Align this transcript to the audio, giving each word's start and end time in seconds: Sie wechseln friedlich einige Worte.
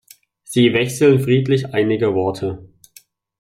Sie 0.41 0.73
wechseln 0.73 1.19
friedlich 1.19 1.75
einige 1.75 2.15
Worte. 2.15 2.67